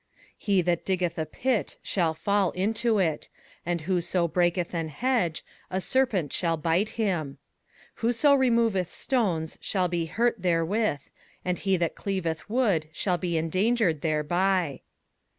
[0.37, 3.29] 21:010:008 He that diggeth a pit shall fall into it;
[3.67, 7.37] and whoso breaketh an hedge, a serpent shall bite him.
[7.37, 7.37] 21:010:009
[7.97, 11.01] Whoso removeth stones shall be hurt therewith;
[11.45, 14.81] and he that cleaveth wood shall be endangered thereby.